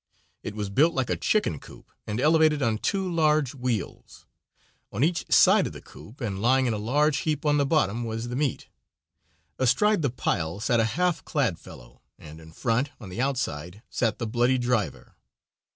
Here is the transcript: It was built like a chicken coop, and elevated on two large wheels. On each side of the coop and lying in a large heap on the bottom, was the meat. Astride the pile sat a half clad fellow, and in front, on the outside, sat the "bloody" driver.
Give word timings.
It 0.41 0.55
was 0.55 0.71
built 0.71 0.95
like 0.95 1.11
a 1.11 1.15
chicken 1.15 1.59
coop, 1.59 1.91
and 2.07 2.19
elevated 2.19 2.63
on 2.63 2.79
two 2.79 3.07
large 3.07 3.53
wheels. 3.53 4.25
On 4.91 5.03
each 5.03 5.31
side 5.31 5.67
of 5.67 5.73
the 5.73 5.79
coop 5.79 6.21
and 6.21 6.41
lying 6.41 6.65
in 6.65 6.73
a 6.73 6.79
large 6.79 7.17
heap 7.17 7.45
on 7.45 7.57
the 7.57 7.67
bottom, 7.67 8.03
was 8.03 8.29
the 8.29 8.35
meat. 8.35 8.67
Astride 9.59 10.01
the 10.01 10.09
pile 10.09 10.59
sat 10.59 10.79
a 10.79 10.85
half 10.97 11.23
clad 11.23 11.59
fellow, 11.59 12.01
and 12.17 12.41
in 12.41 12.51
front, 12.51 12.89
on 12.99 13.09
the 13.09 13.21
outside, 13.21 13.83
sat 13.91 14.17
the 14.17 14.25
"bloody" 14.25 14.57
driver. 14.57 15.17